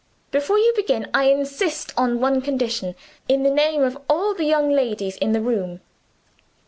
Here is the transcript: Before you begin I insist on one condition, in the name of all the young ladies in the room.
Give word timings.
Before 0.31 0.57
you 0.57 0.73
begin 0.75 1.11
I 1.13 1.25
insist 1.25 1.93
on 1.95 2.19
one 2.19 2.41
condition, 2.41 2.95
in 3.29 3.43
the 3.43 3.51
name 3.51 3.83
of 3.83 3.99
all 4.09 4.33
the 4.33 4.45
young 4.45 4.71
ladies 4.71 5.15
in 5.17 5.31
the 5.31 5.41
room. 5.41 5.79